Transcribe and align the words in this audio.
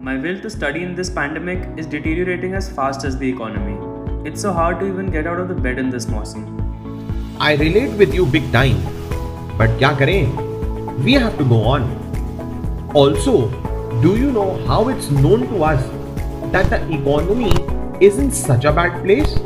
My 0.00 0.16
will 0.16 0.38
to 0.42 0.48
study 0.48 0.84
in 0.84 0.94
this 0.94 1.10
pandemic 1.10 1.76
is 1.76 1.84
deteriorating 1.84 2.54
as 2.54 2.70
fast 2.70 3.04
as 3.04 3.18
the 3.18 3.28
economy. 3.28 3.76
It's 4.24 4.40
so 4.40 4.52
hard 4.52 4.78
to 4.78 4.86
even 4.86 5.10
get 5.10 5.26
out 5.26 5.40
of 5.40 5.48
the 5.48 5.56
bed 5.56 5.76
in 5.76 5.90
this 5.90 6.06
mausim. 6.06 6.44
I 7.40 7.56
relate 7.56 7.98
with 7.98 8.14
you 8.14 8.24
big 8.24 8.52
time. 8.52 8.80
But 9.58 9.70
kya 9.80 9.98
kare? 9.98 10.94
We 11.02 11.14
have 11.14 11.36
to 11.38 11.44
go 11.44 11.64
on. 11.64 11.90
Also, 12.94 13.48
do 14.00 14.16
you 14.16 14.30
know 14.30 14.64
how 14.66 14.88
it's 14.88 15.10
known 15.10 15.48
to 15.48 15.64
us 15.64 15.82
that 16.52 16.70
the 16.70 16.80
economy 17.00 17.52
is 18.00 18.18
in 18.18 18.30
such 18.30 18.66
a 18.66 18.72
bad 18.72 19.02
place? 19.02 19.36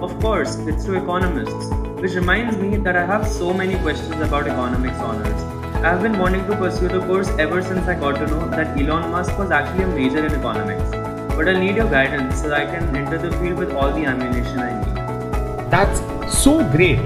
Of 0.00 0.16
course, 0.20 0.58
it's 0.58 0.84
to 0.84 0.94
economists, 0.94 1.74
which 2.00 2.12
reminds 2.12 2.56
me 2.56 2.76
that 2.76 2.94
I 2.94 3.04
have 3.04 3.26
so 3.26 3.52
many 3.52 3.76
questions 3.78 4.20
about 4.20 4.46
economics 4.46 4.98
honors. 4.98 5.57
I 5.78 5.90
have 5.90 6.02
been 6.02 6.18
wanting 6.18 6.44
to 6.48 6.56
pursue 6.56 6.88
the 6.88 6.98
course 7.06 7.28
ever 7.38 7.62
since 7.62 7.86
I 7.86 7.94
got 7.94 8.16
to 8.16 8.26
know 8.26 8.48
that 8.50 8.76
Elon 8.76 9.12
Musk 9.12 9.38
was 9.38 9.52
actually 9.52 9.84
a 9.84 9.86
major 9.86 10.26
in 10.26 10.34
economics. 10.34 10.90
But 11.36 11.48
I'll 11.48 11.60
need 11.60 11.76
your 11.76 11.88
guidance 11.88 12.42
so 12.42 12.52
I 12.52 12.64
can 12.64 12.96
enter 12.96 13.16
the 13.16 13.30
field 13.36 13.58
with 13.58 13.70
all 13.70 13.92
the 13.92 14.04
ammunition 14.04 14.58
I 14.58 14.72
need. 14.80 15.70
That's 15.70 16.00
so 16.36 16.68
great. 16.72 16.98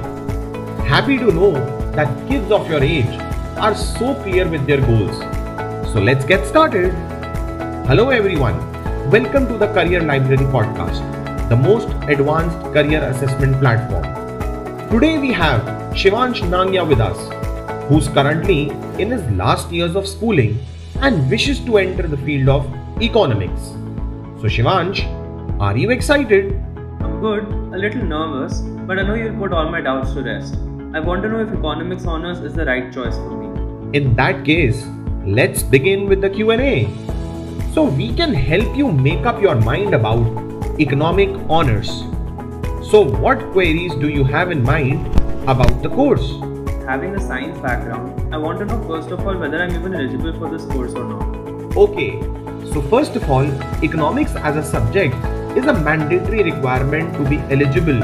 Happy 0.87 1.19
to 1.19 1.31
know 1.31 1.53
that 1.97 2.09
kids 2.31 2.51
of 2.51 2.67
your 2.71 2.83
age 2.83 3.15
are 3.59 3.75
so 3.75 4.15
clear 4.23 4.49
with 4.49 4.67
their 4.67 4.81
goals. 4.81 5.19
So 5.93 6.01
let's 6.01 6.25
get 6.25 6.47
started. 6.47 6.95
Hello 7.87 8.09
everyone. 8.09 8.57
Welcome 9.11 9.49
to 9.49 9.59
the 9.59 9.67
Career 9.75 10.01
Library 10.01 10.47
podcast, 10.47 10.99
the 11.51 11.57
most 11.57 11.89
advanced 12.09 12.59
career 12.73 13.03
assessment 13.05 13.61
platform. 13.61 14.05
Today 14.89 15.19
we 15.19 15.31
have 15.31 15.61
Shivansh 15.93 16.41
Nangya 16.57 16.89
with 16.89 17.01
us, 17.01 17.19
who's 17.89 18.09
currently 18.09 18.71
in 19.03 19.11
his 19.11 19.23
last 19.33 19.71
years 19.71 19.97
of 19.97 20.07
schooling 20.07 20.59
and 21.01 21.29
wishes 21.31 21.61
to 21.61 21.79
enter 21.79 22.07
the 22.07 22.17
field 22.17 22.49
of 22.49 22.67
economics. 23.03 23.61
So 24.41 24.49
Shivansh, 24.49 25.01
are 25.61 25.77
you 25.77 25.91
excited? 25.91 26.53
I'm 27.01 27.21
good, 27.21 27.45
a 27.45 27.79
little 27.79 28.05
nervous, 28.05 28.61
but 28.61 28.99
I 28.99 29.03
know 29.03 29.15
you'll 29.15 29.39
put 29.39 29.53
all 29.53 29.69
my 29.69 29.81
doubts 29.81 30.13
to 30.15 30.23
rest. 30.23 30.55
I 30.95 31.01
want 31.01 31.23
to 31.23 31.29
know 31.29 31.41
if 31.41 31.49
economics 31.49 32.05
honors 32.05 32.39
is 32.41 32.55
the 32.55 32.65
right 32.65 32.93
choice 32.93 33.17
for 33.17 33.31
me. 33.31 33.99
In 33.99 34.15
that 34.17 34.45
case, 34.45 34.87
let's 35.25 35.63
begin 35.63 36.09
with 36.09 36.21
the 36.21 36.31
Q&A. 36.31 36.89
So 37.73 37.85
we 37.85 38.13
can 38.15 38.35
help 38.35 38.77
you 38.77 38.93
make 38.93 39.25
up 39.25 39.41
your 39.41 39.55
mind 39.55 39.95
about 39.95 40.81
economic 40.81 41.31
honors. 41.49 41.89
So 42.91 43.01
what 43.01 43.41
queries 43.53 43.95
do 43.95 44.09
you 44.09 44.25
have 44.25 44.51
in 44.51 44.63
mind 44.63 45.07
about 45.49 45.83
the 45.83 45.89
course? 45.89 46.31
Having 46.87 47.15
a 47.15 47.21
science 47.21 47.59
background, 47.61 48.35
I 48.35 48.39
want 48.39 48.59
to 48.59 48.65
know 48.65 48.83
first 48.89 49.11
of 49.11 49.25
all 49.25 49.37
whether 49.39 49.63
I'm 49.63 49.73
even 49.73 49.95
eligible 49.95 50.33
for 50.37 50.51
this 50.51 50.65
course 50.67 50.93
or 50.95 51.05
not. 51.05 51.77
Okay, 51.77 52.21
so 52.73 52.83
first 52.83 53.15
of 53.15 53.31
all, 53.31 53.47
economics 53.85 54.35
as 54.35 54.57
a 54.57 54.65
subject 54.65 55.15
is 55.57 55.67
a 55.67 55.73
mandatory 55.73 56.43
requirement 56.43 57.15
to 57.15 57.29
be 57.29 57.39
eligible 57.55 58.01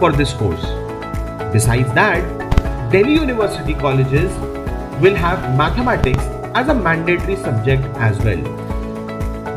for 0.00 0.10
this 0.10 0.32
course. 0.32 0.64
Besides 1.52 1.94
that, 1.94 2.90
Delhi 2.90 3.14
University 3.14 3.74
colleges 3.74 4.32
will 5.00 5.14
have 5.14 5.56
mathematics 5.56 6.24
as 6.56 6.68
a 6.68 6.74
mandatory 6.74 7.36
subject 7.36 7.84
as 7.98 8.18
well. 8.24 8.42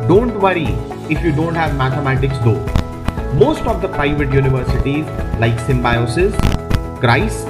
Don't 0.06 0.40
worry 0.40 0.68
if 1.10 1.24
you 1.24 1.32
don't 1.32 1.56
have 1.56 1.76
mathematics 1.76 2.38
though. 2.44 2.64
Most 3.34 3.62
of 3.62 3.82
the 3.82 3.88
private 3.88 4.32
universities 4.32 5.04
like 5.40 5.58
Symbiosis, 5.60 6.34
Christ, 7.00 7.48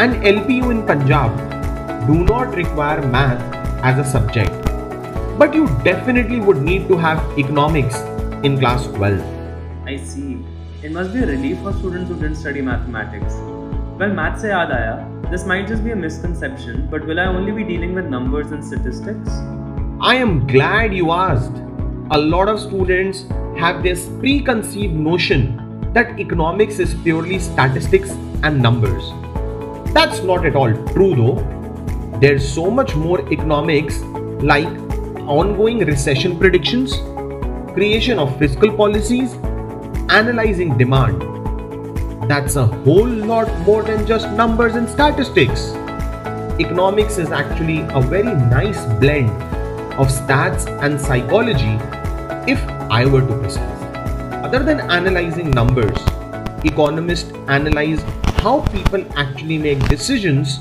and 0.00 0.14
LPU 0.24 0.70
in 0.70 0.86
Punjab 0.86 2.06
do 2.06 2.24
not 2.24 2.54
require 2.54 3.06
math 3.06 3.40
as 3.84 3.98
a 3.98 4.10
subject. 4.10 4.50
But 5.38 5.54
you 5.54 5.66
definitely 5.84 6.40
would 6.40 6.62
need 6.62 6.88
to 6.88 6.96
have 6.96 7.18
economics 7.38 7.98
in 8.42 8.58
class 8.58 8.86
12. 8.86 9.20
I 9.86 9.96
see. 9.96 10.44
It 10.82 10.92
must 10.92 11.12
be 11.12 11.22
a 11.22 11.26
relief 11.26 11.58
for 11.60 11.72
students 11.74 12.10
who 12.10 12.16
didn't 12.16 12.36
study 12.36 12.60
mathematics. 12.60 13.34
Well, 13.98 14.12
math 14.12 14.40
se 14.40 14.48
yaad 14.48 14.72
aaya, 14.76 15.30
this 15.30 15.46
might 15.46 15.68
just 15.68 15.84
be 15.84 15.92
a 15.92 15.96
misconception, 15.96 16.88
but 16.90 17.06
will 17.06 17.20
I 17.20 17.26
only 17.26 17.52
be 17.52 17.62
dealing 17.62 17.94
with 17.94 18.06
numbers 18.06 18.50
and 18.50 18.64
statistics? 18.64 19.28
I 20.00 20.16
am 20.16 20.46
glad 20.46 20.92
you 20.92 21.12
asked. 21.12 21.62
A 22.10 22.18
lot 22.18 22.48
of 22.48 22.60
students 22.60 23.24
have 23.56 23.82
this 23.82 24.08
preconceived 24.20 24.94
notion 24.94 25.42
that 25.92 26.18
economics 26.18 26.78
is 26.78 26.94
purely 26.94 27.38
statistics 27.38 28.10
and 28.42 28.60
numbers. 28.60 29.21
That's 29.92 30.20
not 30.22 30.46
at 30.46 30.56
all 30.56 30.72
true 30.94 31.14
though. 31.14 32.18
There's 32.18 32.50
so 32.50 32.70
much 32.70 32.94
more 32.94 33.20
economics 33.30 33.98
like 34.52 34.68
ongoing 35.28 35.80
recession 35.80 36.38
predictions, 36.38 36.94
creation 37.74 38.18
of 38.18 38.38
fiscal 38.38 38.72
policies, 38.74 39.34
analyzing 40.08 40.78
demand. 40.78 41.20
That's 42.28 42.56
a 42.56 42.66
whole 42.66 43.06
lot 43.06 43.50
more 43.66 43.82
than 43.82 44.06
just 44.06 44.30
numbers 44.30 44.76
and 44.76 44.88
statistics. 44.88 45.72
Economics 46.58 47.18
is 47.18 47.30
actually 47.30 47.80
a 47.80 48.00
very 48.00 48.34
nice 48.34 48.84
blend 48.98 49.30
of 50.00 50.08
stats 50.08 50.66
and 50.82 50.98
psychology 50.98 51.78
if 52.50 52.62
I 52.90 53.04
were 53.04 53.20
to 53.20 53.38
precise. 53.40 53.82
Other 54.42 54.60
than 54.60 54.80
analyzing 54.90 55.50
numbers, 55.50 55.98
economists 56.64 57.30
analyze 57.48 58.02
how 58.42 58.60
people 58.72 59.04
actually 59.16 59.56
make 59.56 59.78
decisions 59.88 60.58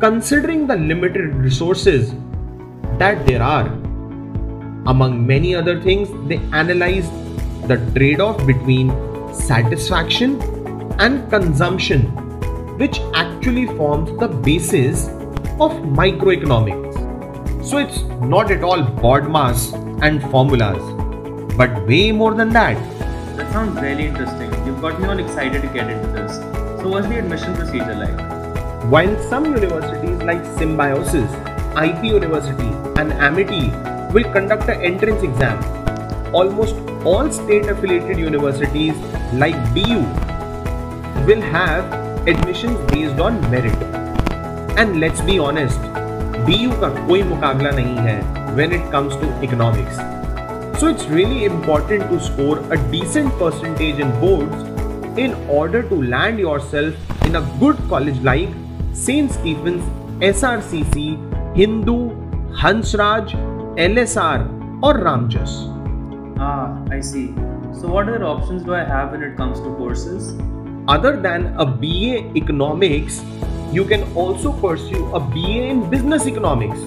considering 0.00 0.66
the 0.66 0.76
limited 0.76 1.34
resources 1.34 2.14
that 2.98 3.26
there 3.26 3.42
are. 3.42 3.68
Among 4.92 5.26
many 5.26 5.54
other 5.54 5.80
things, 5.80 6.10
they 6.28 6.36
analyze 6.52 7.08
the 7.68 7.78
trade 7.94 8.20
off 8.20 8.46
between 8.46 8.90
satisfaction 9.34 10.42
and 10.98 11.28
consumption, 11.30 12.02
which 12.76 13.00
actually 13.14 13.66
forms 13.78 14.10
the 14.20 14.28
basis 14.28 15.08
of 15.58 15.72
microeconomics. 16.00 17.64
So 17.66 17.78
it's 17.78 18.02
not 18.34 18.50
at 18.50 18.62
all 18.62 18.82
BODMAS 18.82 19.72
and 20.02 20.22
formulas, 20.30 20.82
but 21.56 21.86
way 21.86 22.12
more 22.12 22.34
than 22.34 22.50
that. 22.50 22.76
That 23.38 23.50
sounds 23.52 23.80
really 23.80 24.04
interesting. 24.04 24.52
You've 24.66 24.82
got 24.82 25.00
me 25.00 25.08
all 25.08 25.18
excited 25.18 25.62
to 25.62 25.68
get 25.68 25.88
into 25.88 26.08
this. 26.08 26.55
So 26.86 26.90
what's 26.92 27.08
the 27.08 27.18
admission 27.18 27.52
procedure 27.56 27.96
like? 27.96 28.16
While 28.88 29.20
some 29.28 29.44
universities 29.44 30.22
like 30.22 30.44
Symbiosis, 30.56 31.32
IP 31.84 32.04
University, 32.04 32.68
and 33.00 33.12
Amity 33.14 33.70
will 34.14 34.30
conduct 34.32 34.68
an 34.68 34.80
entrance 34.82 35.24
exam, 35.24 35.58
almost 36.32 36.76
all 37.04 37.28
state 37.32 37.66
affiliated 37.66 38.20
universities 38.20 38.94
like 39.32 39.56
DU 39.74 39.98
will 41.26 41.40
have 41.40 41.92
admissions 42.28 42.78
based 42.92 43.18
on 43.18 43.40
merit. 43.50 43.82
And 44.78 45.00
let's 45.00 45.20
be 45.22 45.40
honest, 45.40 45.90
DU 46.46 46.70
का 46.84 46.92
कोई 47.08 47.22
मुकाबला 47.32 47.70
नहीं 47.80 47.96
है 48.06 48.54
when 48.60 48.78
it 48.78 48.88
comes 48.94 49.18
to 49.24 49.32
economics. 49.48 50.00
So 50.78 50.94
it's 50.94 51.10
really 51.16 51.44
important 51.50 52.08
to 52.14 52.24
score 52.30 52.56
a 52.70 52.82
decent 52.96 53.36
percentage 53.44 54.06
in 54.06 54.16
boards 54.20 54.75
in 55.18 55.34
order 55.48 55.82
to 55.82 56.02
land 56.02 56.38
yourself 56.38 56.94
in 57.24 57.36
a 57.36 57.42
good 57.58 57.76
college 57.88 58.18
like 58.20 58.48
St. 58.92 59.30
Stephen's, 59.30 59.82
SRCC, 60.20 61.56
Hindu, 61.56 62.10
Hansraj, 62.54 63.32
LSR, 63.76 64.82
or 64.82 64.94
Ramjas. 64.94 65.54
Ah, 66.38 66.82
I 66.90 67.00
see. 67.00 67.34
So, 67.72 67.88
what 67.88 68.08
other 68.08 68.24
options 68.24 68.62
do 68.62 68.74
I 68.74 68.84
have 68.84 69.12
when 69.12 69.22
it 69.22 69.36
comes 69.36 69.58
to 69.60 69.74
courses? 69.76 70.34
Other 70.88 71.16
than 71.16 71.54
a 71.58 71.64
BA 71.66 72.32
Economics, 72.36 73.22
you 73.72 73.84
can 73.84 74.02
also 74.14 74.52
pursue 74.52 75.14
a 75.14 75.20
BA 75.20 75.64
in 75.70 75.88
Business 75.90 76.26
Economics. 76.26 76.78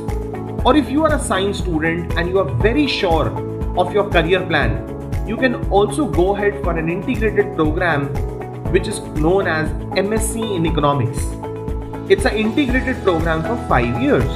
Or 0.66 0.76
if 0.76 0.90
you 0.90 1.04
are 1.06 1.14
a 1.16 1.20
science 1.20 1.58
student 1.58 2.14
and 2.14 2.30
you 2.30 2.40
are 2.40 2.50
very 2.56 2.88
sure 2.88 3.30
of 3.78 3.94
your 3.94 4.10
career 4.10 4.46
plan, 4.46 4.99
you 5.30 5.38
can 5.38 5.56
also 5.70 6.06
go 6.08 6.36
ahead 6.36 6.56
for 6.64 6.76
an 6.76 6.90
integrated 6.90 7.56
program 7.56 8.06
which 8.76 8.88
is 8.88 9.00
known 9.24 9.48
as 9.48 9.70
MSc 10.04 10.56
in 10.56 10.66
Economics. 10.66 11.20
It's 12.12 12.26
an 12.26 12.36
integrated 12.36 13.04
program 13.04 13.44
for 13.44 13.56
5 13.68 14.02
years. 14.02 14.32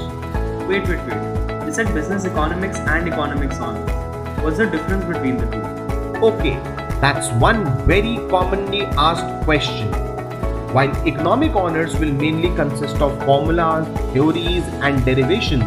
Wait, 0.68 0.88
wait, 0.88 1.00
wait. 1.08 1.66
You 1.66 1.74
said 1.74 1.92
business 1.96 2.26
economics 2.26 2.78
and 2.78 3.08
economics 3.08 3.58
on. 3.58 3.80
What's 4.44 4.58
the 4.58 4.68
difference 4.68 5.04
between 5.06 5.38
the 5.38 5.48
two? 5.54 5.64
Okay, 6.28 6.54
that's 7.02 7.32
one 7.46 7.64
very 7.88 8.14
commonly 8.36 8.84
asked 9.06 9.46
question. 9.46 9.92
While 10.78 10.96
economic 11.08 11.56
honors 11.56 11.98
will 11.98 12.14
mainly 12.14 12.56
consist 12.56 13.02
of 13.08 13.18
formulas, 13.26 13.88
theories, 14.14 14.64
and 14.90 15.04
derivations, 15.04 15.66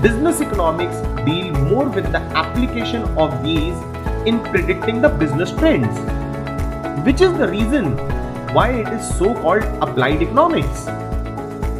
business 0.00 0.40
economics 0.40 0.96
deal 1.28 1.52
more 1.68 1.86
with 2.00 2.10
the 2.12 2.24
application 2.44 3.02
of 3.26 3.42
these 3.42 3.76
in 4.25 4.39
predicting 4.51 5.01
the 5.01 5.09
business 5.09 5.51
trends, 5.51 5.97
which 7.05 7.21
is 7.21 7.33
the 7.37 7.47
reason 7.47 7.97
why 8.53 8.69
it 8.69 8.87
is 8.87 9.17
so 9.17 9.33
called 9.33 9.63
applied 9.81 10.21
economics. 10.21 10.85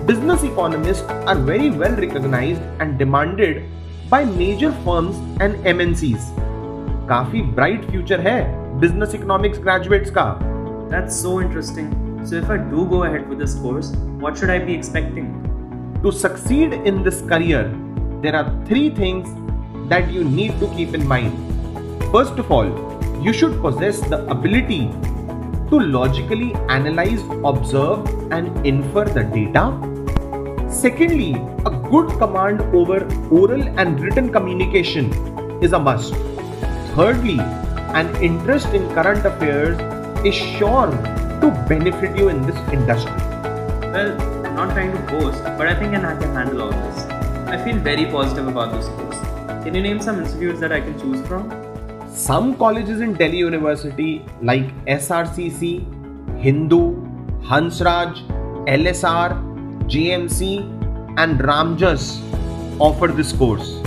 Business 0.06 0.44
economists 0.44 1.04
are 1.28 1.36
very 1.36 1.70
well 1.70 1.96
recognized 1.96 2.62
and 2.80 2.98
demanded 3.00 3.70
by 4.10 4.26
major 4.26 4.72
firms 4.84 5.16
and 5.40 5.56
MNCs. 5.66 6.32
काफी 7.08 7.42
bright 7.56 7.86
future 7.92 8.20
है 8.26 8.40
business 8.82 9.14
economics 9.14 9.62
graduates 9.68 10.12
का. 10.18 10.26
That's 10.90 11.16
so 11.16 11.40
interesting. 11.42 11.88
So 12.26 12.36
if 12.36 12.50
I 12.50 12.58
do 12.58 12.86
go 12.86 13.04
ahead 13.04 13.30
with 13.30 13.40
this 13.40 13.56
course, 13.56 13.92
what 14.26 14.38
should 14.38 14.50
I 14.50 14.60
be 14.60 14.74
expecting? 14.74 15.32
To 16.04 16.12
succeed 16.12 16.74
in 16.92 17.04
this 17.04 17.22
career, 17.22 17.64
there 18.22 18.36
are 18.36 18.46
three 18.66 18.90
things 18.90 19.34
that 19.90 20.12
you 20.12 20.24
need 20.24 20.60
to 20.60 20.68
keep 20.76 20.94
in 20.94 21.08
mind. 21.08 21.57
First 22.13 22.39
of 22.39 22.51
all, 22.51 22.69
you 23.23 23.33
should 23.33 23.61
possess 23.61 24.01
the 24.01 24.27
ability 24.31 24.91
to 25.71 25.79
logically 25.79 26.55
analyze, 26.69 27.23
observe, 27.45 28.07
and 28.33 28.67
infer 28.67 29.05
the 29.05 29.25
data. 29.25 29.73
Secondly, 30.71 31.35
a 31.67 31.71
good 31.91 32.09
command 32.19 32.61
over 32.75 33.05
oral 33.31 33.63
and 33.79 34.01
written 34.01 34.33
communication 34.33 35.13
is 35.63 35.73
a 35.73 35.79
must. 35.79 36.15
Thirdly, 36.95 37.39
an 37.41 38.15
interest 38.23 38.69
in 38.69 38.89
current 38.95 39.25
affairs 39.27 39.79
is 40.25 40.35
sure 40.35 40.91
to 41.41 41.51
benefit 41.69 42.17
you 42.17 42.29
in 42.29 42.43
this 42.43 42.57
industry. 42.73 43.13
Well, 43.93 44.21
I'm 44.47 44.55
not 44.55 44.73
trying 44.75 44.93
to 44.93 44.99
boast, 45.13 45.43
but 45.59 45.67
I 45.67 45.75
think 45.75 45.95
I 45.95 46.17
can 46.17 46.35
handle 46.35 46.63
all 46.63 46.71
this. 46.71 47.05
I 47.49 47.63
feel 47.65 47.77
very 47.77 48.07
positive 48.07 48.47
about 48.47 48.73
this 48.73 48.87
course. 48.89 49.19
Can 49.65 49.75
you 49.75 49.83
name 49.83 50.01
some 50.01 50.21
institutes 50.21 50.61
that 50.61 50.73
I 50.73 50.81
can 50.81 50.99
choose 50.99 51.27
from? 51.27 51.58
Some 52.19 52.57
colleges 52.57 53.01
in 53.01 53.13
Delhi 53.15 53.37
University 53.39 54.25
like 54.43 54.75
SRCC, 54.87 56.41
Hindu, 56.41 56.97
Hansraj, 57.43 58.17
LSR, 58.67 59.37
JMC, 59.87 60.59
and 61.17 61.39
Ramjas 61.39 62.19
offer 62.81 63.07
this 63.07 63.33
course. 63.33 63.81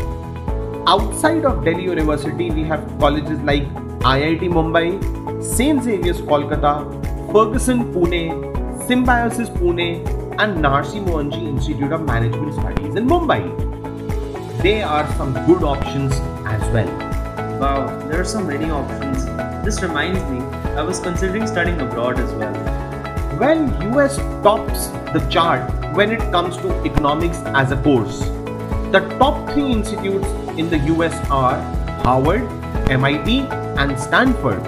Outside 0.87 1.43
of 1.43 1.65
Delhi 1.65 1.83
University, 1.83 2.49
we 2.51 2.63
have 2.63 2.79
colleges 2.99 3.37
like 3.39 3.63
IIT 4.13 4.47
Mumbai, 4.59 5.43
St. 5.43 5.83
Xavier's 5.83 6.21
Kolkata, 6.21 6.73
Ferguson 7.33 7.93
Pune, 7.93 8.87
Symbiosis 8.87 9.49
Pune, 9.49 10.07
and 10.39 10.63
Narsee 10.63 11.03
Monjee 11.05 11.49
Institute 11.49 11.91
of 11.91 12.05
Management 12.05 12.53
Studies 12.53 12.95
in 12.95 13.07
Mumbai. 13.07 13.43
They 14.63 14.81
are 14.81 15.05
some 15.17 15.33
good 15.45 15.63
options 15.63 16.13
as 16.45 16.61
well. 16.69 16.87
Wow, 17.59 18.00
there 18.11 18.19
are 18.19 18.25
so 18.25 18.41
many 18.43 18.69
options. 18.69 19.23
This 19.65 19.81
reminds 19.81 20.21
me, 20.29 20.39
I 20.75 20.81
was 20.83 20.99
considering 20.99 21.47
studying 21.47 21.79
abroad 21.79 22.19
as 22.19 22.33
well. 22.33 22.53
Well, 23.39 23.61
US 23.95 24.17
tops 24.43 24.87
the 25.13 25.25
chart 25.29 25.95
when 25.95 26.11
it 26.11 26.19
comes 26.29 26.57
to 26.57 26.83
economics 26.83 27.37
as 27.61 27.71
a 27.71 27.77
course. 27.81 28.19
The 28.95 28.99
top 29.17 29.49
three 29.51 29.71
institutes 29.71 30.27
in 30.59 30.69
the 30.69 30.79
US 30.95 31.13
are 31.29 31.61
Harvard, 32.03 32.43
MIT, 32.89 33.47
and 33.79 33.97
Stanford. 33.97 34.61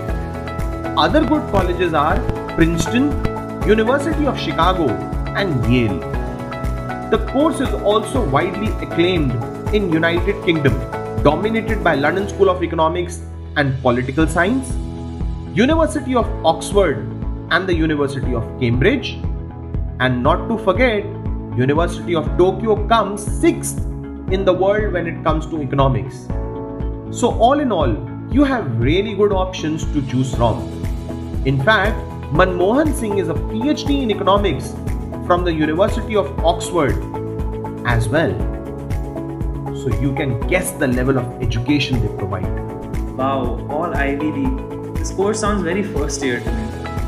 Other 0.98 1.20
good 1.26 1.44
colleges 1.52 1.94
are 1.94 2.18
Princeton, 2.56 3.12
University 3.68 4.26
of 4.26 4.40
Chicago, 4.40 4.88
and 5.36 5.70
Yale. 5.70 6.00
The 7.10 7.20
course 7.34 7.60
is 7.60 7.74
also 7.92 8.24
widely 8.24 8.72
acclaimed 8.88 9.34
in 9.76 9.92
United 9.92 10.42
Kingdom 10.46 10.74
dominated 11.24 11.84
by 11.84 11.96
London 11.96 12.28
School 12.30 12.50
of 12.50 12.64
Economics 12.64 13.22
and 13.56 13.80
Political 13.82 14.28
Science, 14.28 14.74
University 15.56 16.16
of 16.16 16.28
Oxford 16.46 16.98
and 17.52 17.68
the 17.68 17.74
University 17.74 18.34
of 18.34 18.44
Cambridge, 18.60 19.20
and 20.00 20.24
not 20.24 20.48
to 20.50 20.58
forget, 20.58 21.04
University 21.56 22.16
of 22.16 22.26
Tokyo 22.38 22.88
comes 22.88 23.22
sixth 23.40 23.80
in 24.32 24.44
the 24.46 24.54
world 24.54 24.94
when 24.94 25.06
it 25.06 25.24
comes 25.24 25.46
to 25.48 25.62
economics. 25.62 26.28
So 27.12 27.38
all 27.40 27.60
in 27.60 27.72
all, 27.72 27.94
you 28.32 28.44
have 28.44 28.80
really 28.80 29.14
good 29.14 29.32
options 29.32 29.86
to 29.94 30.02
choose 30.08 30.34
from. 30.34 30.58
In 31.46 31.62
fact, 31.64 31.96
Manmohan 32.34 32.96
Singh 32.96 33.20
is 33.20 33.30
a 33.30 33.36
PhD 33.36 34.02
in 34.02 34.10
economics 34.10 34.72
from 35.28 35.44
the 35.44 35.54
University 35.54 36.16
of 36.16 36.28
Oxford 36.44 36.98
as 37.86 38.10
well 38.10 38.34
so 39.84 39.90
you 40.02 40.16
can 40.16 40.40
guess 40.48 40.72
the 40.72 40.88
level 40.88 41.18
of 41.18 41.42
education 41.42 42.02
they 42.02 42.18
provide. 42.18 42.63
Wow, 43.16 43.66
all 43.70 43.92
League. 43.92 44.96
This 44.96 45.12
course 45.12 45.40
sounds 45.40 45.62
very 45.62 45.84
first 45.84 46.24
year 46.24 46.40
to 46.40 46.52
me, 46.52 46.64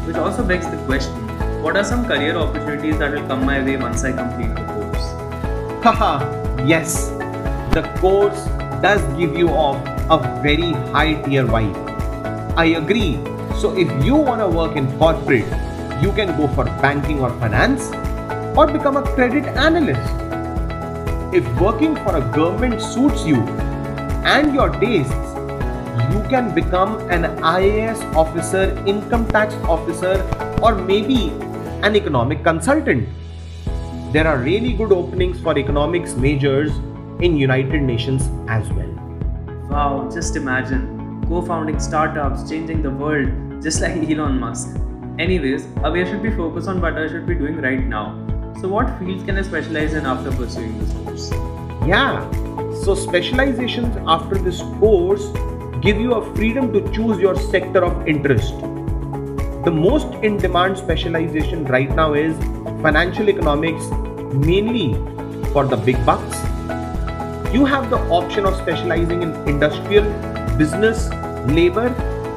which 0.05 0.15
also 0.15 0.45
begs 0.45 0.69
the 0.69 0.77
question 0.85 1.25
what 1.65 1.75
are 1.75 1.83
some 1.83 2.05
career 2.05 2.35
opportunities 2.37 2.99
that 2.99 3.11
will 3.11 3.27
come 3.27 3.43
my 3.43 3.59
way 3.59 3.75
once 3.75 4.03
I 4.03 4.11
complete 4.11 4.53
the 4.53 4.65
course? 4.73 5.05
Haha, 5.83 6.63
yes, 6.63 7.09
the 7.73 7.81
course 7.99 8.45
does 8.83 9.01
give 9.17 9.35
you 9.35 9.49
off 9.49 9.77
a 10.11 10.19
very 10.43 10.73
high 10.93 11.15
tier 11.23 11.43
vibe. 11.43 11.75
I 12.55 12.65
agree. 12.81 13.15
So 13.59 13.75
if 13.75 13.89
you 14.05 14.15
want 14.15 14.41
to 14.41 14.47
work 14.47 14.75
in 14.75 14.95
corporate, 14.99 15.47
you 16.03 16.11
can 16.11 16.37
go 16.37 16.47
for 16.49 16.65
banking 16.85 17.19
or 17.19 17.31
finance 17.39 17.89
or 18.55 18.67
become 18.67 18.97
a 18.97 19.03
credit 19.15 19.45
analyst 19.57 20.25
if 21.33 21.43
working 21.59 21.95
for 21.95 22.17
a 22.17 22.21
government 22.31 22.79
suits 22.79 23.25
you 23.25 23.41
and 24.35 24.53
your 24.53 24.69
tastes, 24.69 25.34
you 26.15 26.23
can 26.29 26.53
become 26.55 26.91
an 27.09 27.23
IAS 27.43 28.01
officer, 28.15 28.63
income 28.87 29.27
tax 29.27 29.53
officer, 29.75 30.13
or 30.61 30.73
maybe 30.73 31.29
an 31.83 31.95
economic 31.95 32.41
consultant. 32.43 33.09
There 34.13 34.25
are 34.25 34.37
really 34.37 34.71
good 34.73 34.93
openings 34.93 35.41
for 35.41 35.57
economics 35.57 36.13
majors 36.15 36.71
in 37.19 37.35
United 37.35 37.81
Nations 37.81 38.29
as 38.47 38.69
well. 38.69 38.91
Wow, 39.69 40.09
just 40.13 40.37
imagine 40.37 41.25
co-founding 41.27 41.79
startups, 41.79 42.49
changing 42.49 42.81
the 42.81 42.91
world, 42.91 43.61
just 43.61 43.81
like 43.81 44.09
Elon 44.09 44.39
Musk. 44.39 44.77
Anyways, 45.19 45.65
Abhay 45.87 46.09
should 46.09 46.23
be 46.23 46.31
focused 46.31 46.69
on 46.69 46.81
what 46.81 46.97
I 46.97 47.09
should 47.09 47.25
be 47.25 47.35
doing 47.35 47.57
right 47.57 47.83
now. 47.83 48.05
So, 48.61 48.69
what 48.69 48.87
fields 48.99 49.23
can 49.23 49.37
I 49.37 49.41
specialize 49.41 49.93
in 49.93 50.05
after 50.05 50.31
pursuing 50.31 50.79
this 50.79 50.93
course? 50.93 51.31
Yeah, 51.85 52.31
so 52.83 52.95
specializations 52.95 53.97
after 54.07 54.37
this 54.37 54.61
course 54.79 55.27
give 55.85 56.01
you 56.01 56.13
a 56.15 56.35
freedom 56.35 56.73
to 56.73 56.79
choose 56.91 57.19
your 57.19 57.35
sector 57.37 57.85
of 57.85 58.07
interest. 58.07 58.53
The 59.65 59.71
most 59.71 60.07
in 60.23 60.37
demand 60.37 60.79
specialization 60.79 61.63
right 61.65 61.91
now 61.91 62.13
is 62.13 62.35
financial 62.81 63.29
economics, 63.29 63.85
mainly 64.33 64.93
for 65.51 65.63
the 65.65 65.77
big 65.77 66.03
bucks. 66.03 66.37
You 67.53 67.65
have 67.65 67.91
the 67.91 67.99
option 68.19 68.45
of 68.45 68.55
specializing 68.55 69.21
in 69.21 69.35
industrial, 69.47 70.05
business, 70.57 71.07
labor, 71.59 71.87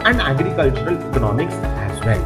and 0.04 0.20
agricultural 0.20 0.99
economics 1.08 1.54
as 1.54 2.04
well. 2.04 2.23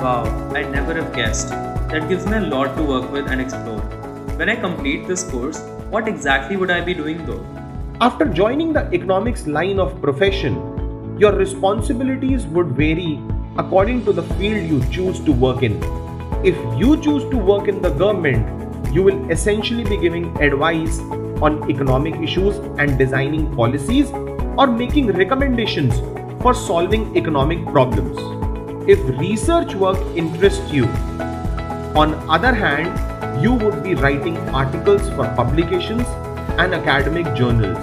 Wow, 0.00 0.52
I 0.56 0.64
never 0.64 0.92
have 0.94 1.14
guessed. 1.14 1.50
That 1.50 2.08
gives 2.08 2.26
me 2.26 2.36
a 2.36 2.40
lot 2.40 2.76
to 2.76 2.82
work 2.82 3.12
with 3.12 3.28
and 3.28 3.40
explore. 3.40 3.80
When 4.42 4.48
I 4.48 4.56
complete 4.56 5.06
this 5.06 5.22
course, 5.22 5.60
what 5.88 6.08
exactly 6.08 6.56
would 6.56 6.70
I 6.72 6.80
be 6.80 6.94
doing 6.94 7.24
though? 7.26 7.57
After 8.00 8.26
joining 8.26 8.72
the 8.72 8.88
economics 8.94 9.48
line 9.48 9.80
of 9.80 10.00
profession, 10.00 11.18
your 11.18 11.32
responsibilities 11.32 12.46
would 12.46 12.68
vary 12.68 13.20
according 13.56 14.04
to 14.04 14.12
the 14.12 14.22
field 14.34 14.70
you 14.70 14.80
choose 14.92 15.18
to 15.24 15.32
work 15.32 15.64
in. 15.64 15.82
If 16.44 16.54
you 16.78 16.96
choose 17.02 17.24
to 17.30 17.36
work 17.36 17.66
in 17.66 17.82
the 17.82 17.90
government, 17.90 18.94
you 18.94 19.02
will 19.02 19.28
essentially 19.32 19.82
be 19.82 19.96
giving 19.96 20.26
advice 20.40 21.00
on 21.42 21.68
economic 21.68 22.14
issues 22.22 22.58
and 22.78 22.96
designing 22.96 23.52
policies 23.56 24.12
or 24.56 24.68
making 24.68 25.08
recommendations 25.08 25.98
for 26.40 26.54
solving 26.54 27.16
economic 27.16 27.66
problems. 27.66 28.16
If 28.88 29.00
research 29.18 29.74
work 29.74 29.98
interests 30.14 30.70
you, 30.70 30.84
on 32.04 32.14
other 32.30 32.54
hand, 32.54 33.42
you 33.42 33.54
would 33.54 33.82
be 33.82 33.96
writing 33.96 34.38
articles 34.50 35.02
for 35.16 35.26
publications 35.34 36.06
and 36.58 36.74
academic 36.74 37.34
journals 37.34 37.78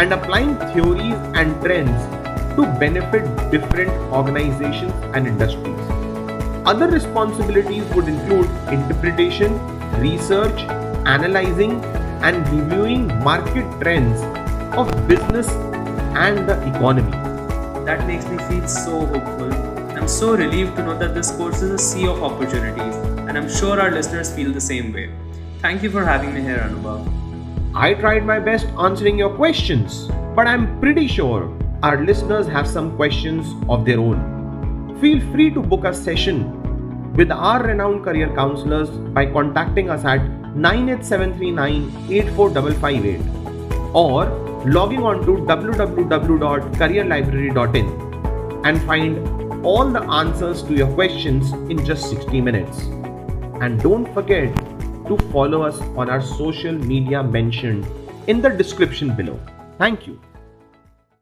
and 0.00 0.12
applying 0.12 0.56
theories 0.72 1.14
and 1.34 1.60
trends 1.62 2.00
to 2.56 2.62
benefit 2.78 3.24
different 3.50 3.90
organizations 4.12 4.92
and 5.14 5.26
industries. 5.26 5.78
Other 6.66 6.88
responsibilities 6.88 7.84
would 7.94 8.08
include 8.08 8.46
interpretation, 8.72 9.58
research, 9.98 10.60
analyzing, 11.06 11.84
and 12.22 12.48
reviewing 12.48 13.08
market 13.22 13.68
trends 13.80 14.20
of 14.76 14.88
business 15.08 15.48
and 16.16 16.48
the 16.48 16.56
economy. 16.68 17.10
That 17.84 18.06
makes 18.06 18.26
me 18.26 18.38
feel 18.48 18.66
so 18.68 19.06
hopeful. 19.06 19.52
I'm 19.96 20.08
so 20.08 20.34
relieved 20.36 20.76
to 20.76 20.82
know 20.84 20.96
that 20.98 21.14
this 21.14 21.30
course 21.32 21.62
is 21.62 21.70
a 21.70 21.78
sea 21.78 22.06
of 22.06 22.22
opportunities 22.22 22.94
and 23.28 23.36
I'm 23.36 23.48
sure 23.50 23.80
our 23.80 23.90
listeners 23.90 24.32
feel 24.34 24.52
the 24.52 24.60
same 24.60 24.92
way. 24.92 25.10
Thank 25.60 25.82
you 25.82 25.90
for 25.90 26.04
having 26.04 26.32
me 26.34 26.40
here, 26.40 26.58
Anubhav. 26.58 27.21
I 27.74 27.94
tried 27.94 28.26
my 28.26 28.38
best 28.38 28.66
answering 28.78 29.18
your 29.18 29.34
questions, 29.34 30.06
but 30.36 30.46
I'm 30.46 30.78
pretty 30.78 31.08
sure 31.08 31.50
our 31.82 32.04
listeners 32.04 32.46
have 32.46 32.68
some 32.68 32.94
questions 32.96 33.54
of 33.66 33.86
their 33.86 33.98
own. 33.98 34.98
Feel 35.00 35.20
free 35.32 35.50
to 35.52 35.62
book 35.62 35.84
a 35.84 35.94
session 35.94 37.14
with 37.14 37.30
our 37.30 37.62
renowned 37.62 38.04
career 38.04 38.28
counselors 38.34 38.90
by 38.90 39.24
contacting 39.24 39.88
us 39.88 40.04
at 40.04 40.22
98739 40.54 41.90
84558 42.10 43.22
or 43.94 44.26
logging 44.66 45.02
on 45.02 45.24
to 45.24 45.38
www.careerlibrary.in 45.38 47.86
and 48.66 48.82
find 48.82 49.16
all 49.64 49.90
the 49.90 50.02
answers 50.02 50.62
to 50.64 50.74
your 50.74 50.92
questions 50.92 51.52
in 51.70 51.82
just 51.86 52.10
60 52.10 52.38
minutes. 52.42 52.82
And 53.62 53.80
don't 53.80 54.12
forget 54.12 54.52
to 55.12 55.30
follow 55.30 55.62
us 55.62 55.80
on 56.02 56.08
our 56.08 56.22
social 56.22 56.72
media 56.72 57.22
mentioned 57.22 57.86
in 58.26 58.40
the 58.40 58.48
description 58.48 59.14
below. 59.14 59.38
Thank 59.78 60.06
you. 60.06 60.20